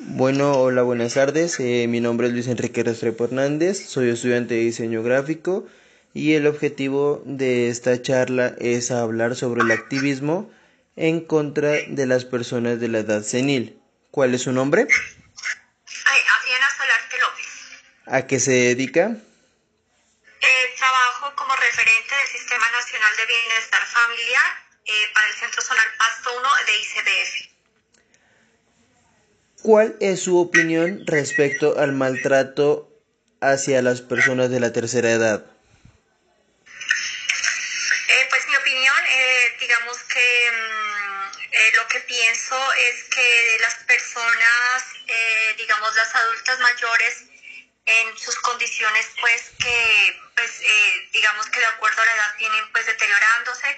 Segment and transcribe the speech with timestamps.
[0.00, 1.58] Bueno, hola, buenas tardes.
[1.58, 5.66] Eh, mi nombre es Luis Enrique Restrepo Hernández, soy estudiante de diseño gráfico
[6.14, 10.48] y el objetivo de esta charla es hablar sobre el activismo
[10.94, 13.82] en contra de las personas de la edad senil.
[14.12, 14.86] ¿Cuál es su nombre?
[14.86, 17.46] Ay, Adriana Solarte López.
[18.06, 19.02] ¿A qué se dedica?
[19.02, 24.46] Eh, trabajo como referente del Sistema Nacional de Bienestar Familiar
[24.84, 27.57] eh, para el Centro Zonal Pasto 1 de ICBF.
[29.68, 32.88] ¿Cuál es su opinión respecto al maltrato
[33.42, 35.44] hacia las personas de la tercera edad?
[38.08, 43.74] Eh, pues mi opinión, eh, digamos que mm, eh, lo que pienso es que las
[43.84, 47.24] personas, eh, digamos las adultas mayores,
[47.84, 52.72] en sus condiciones, pues que, pues eh, digamos que de acuerdo a la edad vienen
[52.72, 53.76] pues deteriorándose.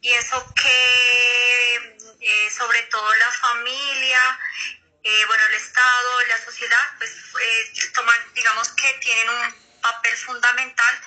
[0.00, 4.40] Pienso que eh, sobre todo la familia,
[5.04, 11.00] eh, bueno, el Estado, la sociedad, pues eh, toman, digamos que tienen un papel fundamental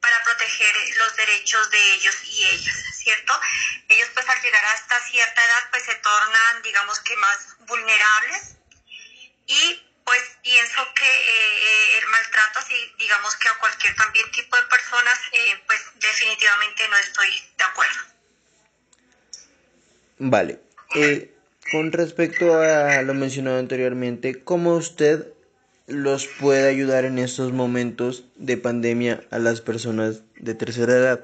[0.00, 3.38] para proteger los derechos de ellos y ellas, ¿cierto?
[3.88, 8.56] Ellos pues al llegar hasta cierta edad pues se tornan, digamos que más vulnerables
[9.46, 14.62] y pues pienso que eh, el maltrato, así digamos que a cualquier también tipo de
[14.64, 18.00] personas, eh, pues definitivamente no estoy de acuerdo.
[20.18, 20.60] Vale.
[20.94, 21.34] Eh,
[21.70, 25.26] con respecto a lo mencionado anteriormente, ¿cómo usted
[25.86, 31.20] los puede ayudar en estos momentos de pandemia a las personas de tercera edad?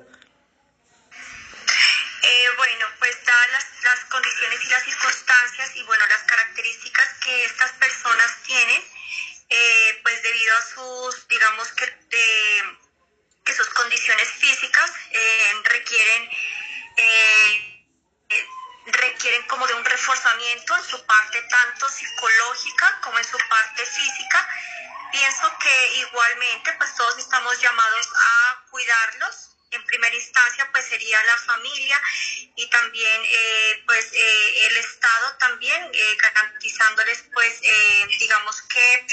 [2.23, 7.45] Eh, bueno, pues dadas las, las condiciones y las circunstancias y bueno, las características que
[7.45, 8.83] estas personas tienen,
[9.51, 12.63] eh, pues debido a sus, digamos que, eh,
[13.45, 16.29] que sus condiciones físicas eh, requieren,
[16.97, 17.76] eh,
[19.27, 24.49] requieren como de un reforzamiento en su parte tanto psicológica como en su parte física.
[25.11, 29.51] Pienso que igualmente pues todos estamos llamados a cuidarlos.
[29.73, 32.01] En primera instancia pues sería la familia
[32.55, 39.07] y también eh, pues eh, el Estado también eh, garantizándoles pues eh, digamos que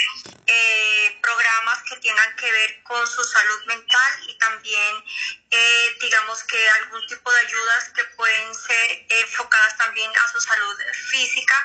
[0.46, 5.04] eh, programas que tengan que ver con su salud mental y también
[5.50, 10.78] eh, digamos que algún tipo de ayudas que pueden ser enfocadas también a su salud
[11.10, 11.56] física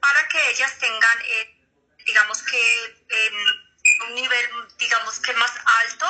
[0.00, 1.56] para que ellas tengan eh,
[2.04, 4.46] digamos que em, un nivel
[4.78, 5.52] digamos que más
[5.82, 6.06] alto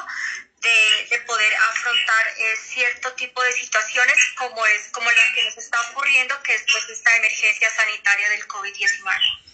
[0.62, 5.58] de, de poder afrontar eh, cierto tipo de situaciones como es como la que nos
[5.58, 9.46] está ocurriendo que es pues esta emergencia sanitaria del COVID-19.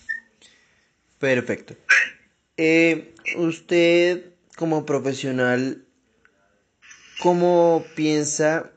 [1.19, 1.77] Perfecto.
[2.57, 5.85] Eh, usted como profesional,
[7.23, 8.73] ¿cómo piensa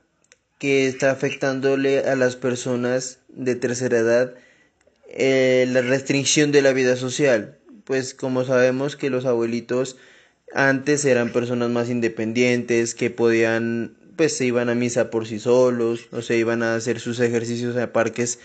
[0.60, 4.36] que está afectándole a las personas de tercera edad
[5.10, 7.58] eh, la restricción de la vida social?
[7.86, 9.98] Pues como sabemos que los abuelitos
[10.54, 16.08] antes eran personas más independientes, que podían, pues se iban a misa por sí solos,
[16.12, 18.40] o se iban a hacer sus ejercicios a parques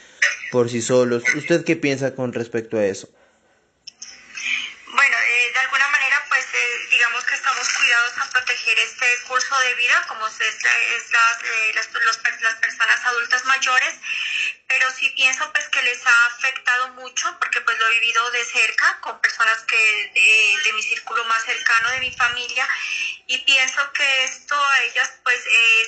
[0.51, 1.23] por sí solos.
[1.37, 3.09] ¿Usted qué piensa con respecto a eso?
[4.93, 9.55] Bueno, eh, de alguna manera, pues eh, digamos que estamos cuidados a proteger este curso
[9.61, 13.95] de vida, como es, la, es las, eh, las, los, las, personas adultas mayores,
[14.67, 18.45] pero sí pienso pues que les ha afectado mucho, porque pues lo he vivido de
[18.45, 19.77] cerca con personas que
[20.15, 22.69] de, de mi círculo más cercano, de mi familia,
[23.27, 25.41] y pienso que esto a ellas pues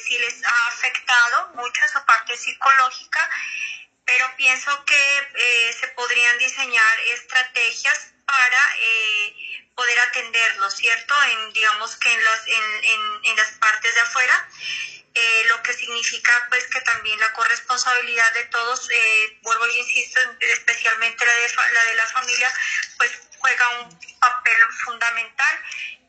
[0.06, 3.30] sí les ha afectado mucho en su parte psicológica,
[4.04, 11.14] pero pienso que eh, se podrían diseñar estrategias para eh, poder atenderlos, ¿cierto?
[11.24, 14.48] En, digamos que en las, en, en, en las partes de afuera,
[15.14, 20.20] eh, lo que significa pues que también la corresponsabilidad de todos, eh, vuelvo y insisto,
[20.40, 22.52] especialmente la de, la de la familia,
[22.96, 25.60] pues juega un papel fundamental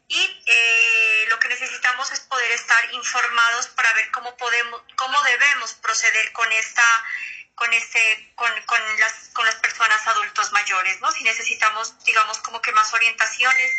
[0.08, 5.74] y eh, lo que necesitamos es poder estar informados para ver cómo podemos, cómo debemos
[5.74, 6.84] proceder con esta
[7.56, 12.62] con este con, con las con las personas adultos mayores no si necesitamos digamos como
[12.62, 13.72] que más orientaciones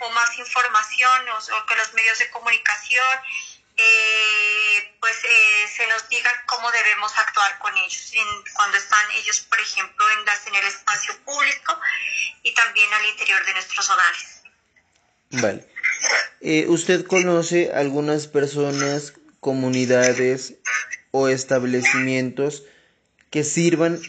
[0.00, 3.20] o más información o, o que los medios de comunicación
[3.76, 9.40] eh, pues eh, se nos diga cómo debemos actuar con ellos en, cuando están ellos
[9.40, 11.78] por ejemplo en, en el espacio público
[12.42, 14.42] y también al interior de nuestros hogares
[15.30, 15.66] vale
[16.40, 20.54] eh, usted conoce algunas personas comunidades
[21.10, 22.64] o establecimientos
[23.30, 24.00] que sirvan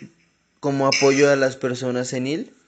[0.59, 2.45] como apoyo a las personas senil?
[2.45, 2.62] Pues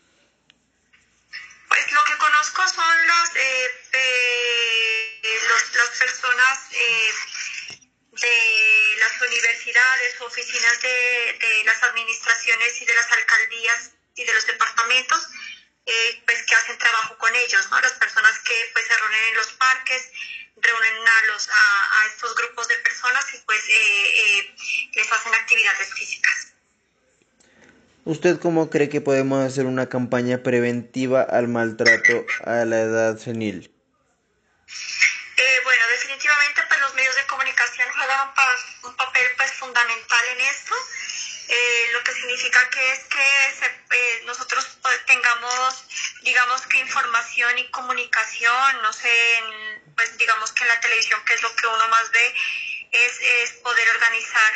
[9.27, 15.27] universidades, oficinas de, de, las administraciones y de las alcaldías y de los departamentos
[15.85, 17.79] eh, pues que hacen trabajo con ellos, ¿no?
[17.79, 20.11] Las personas que pues se reúnen en los parques,
[20.57, 23.61] reúnen a, los, a, estos grupos de personas y pues
[24.95, 26.53] les hacen actividades físicas.
[28.05, 33.71] ¿Usted cómo cree que podemos hacer una campaña preventiva al maltrato a la edad senil?
[35.37, 38.33] Eh, bueno, definitivamente pues los medios de comunicación juegan
[38.81, 40.75] un papel pues fundamental en esto,
[41.49, 45.85] eh, lo que significa que es que eh, nosotros pues, tengamos,
[46.23, 49.43] digamos que información y comunicación, no sé,
[49.95, 52.35] pues digamos que la televisión, que es lo que uno más ve,
[52.91, 54.53] es, poder organizar,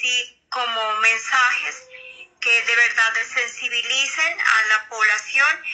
[0.00, 1.82] sí, como mensajes
[2.40, 5.64] que de verdad sensibilicen a la población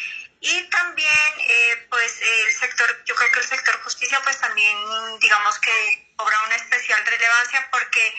[0.41, 4.77] y también eh, pues el sector yo creo que el sector justicia pues también
[5.21, 8.15] digamos que cobra una especial relevancia porque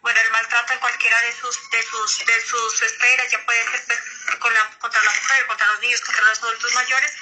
[0.00, 3.82] bueno el maltrato en cualquiera de sus de sus de sus esferas ya puede ser
[3.86, 7.12] pues, con la, contra la mujer contra los niños contra los adultos mayores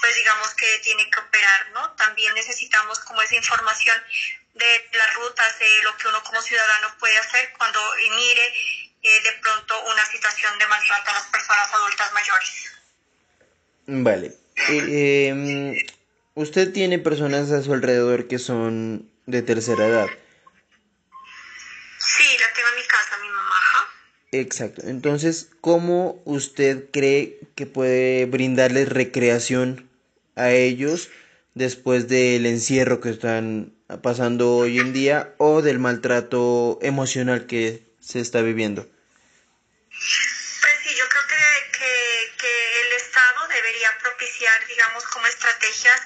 [0.00, 3.96] pues digamos que tiene que operar no también necesitamos como esa información
[4.54, 7.80] de las rutas de lo que uno como ciudadano puede hacer cuando
[8.10, 8.52] mire
[9.02, 12.70] eh, de pronto una situación de maltrato a las personas adultas mayores.
[13.86, 14.36] Vale.
[14.68, 15.76] Eh, em,
[16.34, 20.08] usted tiene personas a su alrededor que son de tercera edad.
[21.98, 23.60] Sí, la tengo en mi casa, mi mamá.
[24.32, 24.82] Exacto.
[24.84, 29.90] Entonces, ¿cómo usted cree que puede brindarles recreación
[30.36, 31.10] a ellos
[31.54, 38.20] después del encierro que están pasando hoy en día o del maltrato emocional que se
[38.20, 38.88] está viviendo?
[39.90, 46.00] Pues sí, yo creo que, que, el Estado debería propiciar, digamos, como estrategias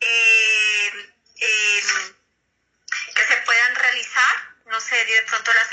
[0.00, 0.90] eh,
[1.40, 2.14] em,
[3.14, 4.34] que se puedan realizar,
[4.66, 5.66] no sé, de pronto la,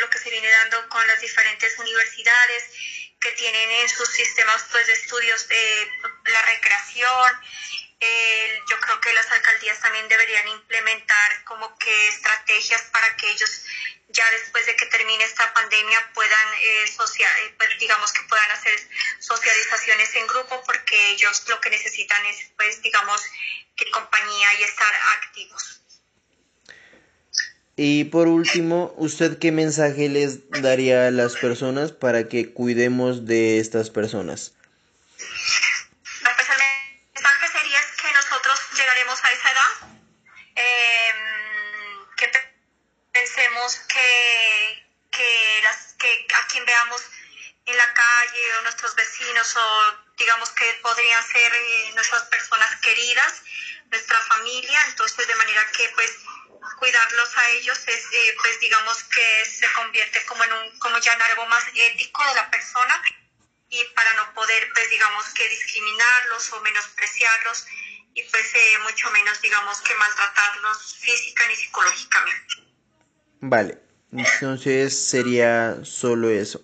[0.00, 2.64] lo que se viene dando con las diferentes universidades
[3.20, 5.90] que tienen en sus sistemas pues, de estudios de
[6.26, 7.40] la recreación,
[8.68, 13.62] yo creo que las alcaldías también deberían implementar como que estrategias para que ellos
[14.08, 18.78] ya después de que termine esta pandemia puedan eh, eh pues, digamos que puedan hacer
[19.18, 23.20] socializaciones en grupo porque ellos lo que necesitan es pues digamos
[23.76, 25.83] que compañía y estar activos.
[27.76, 33.58] Y por último, ¿usted qué mensaje les daría a las personas para que cuidemos de
[33.58, 34.52] estas personas?
[47.66, 53.42] en la calle o nuestros vecinos o digamos que podrían ser eh, nuestras personas queridas,
[53.90, 56.10] nuestra familia, entonces de manera que pues
[56.94, 61.12] cuidarlos a ellos es eh, pues digamos que se convierte como en un como ya
[61.12, 63.02] en algo más ético de la persona
[63.68, 67.66] y para no poder pues digamos que discriminarlos o menospreciarlos
[68.14, 72.54] y pues eh, mucho menos digamos que maltratarlos física ni psicológicamente.
[73.40, 73.78] Vale,
[74.12, 76.60] entonces sería solo eso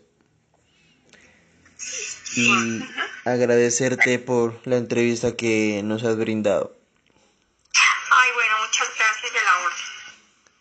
[2.37, 2.85] y
[3.25, 6.80] agradecerte por la entrevista que nos has brindado.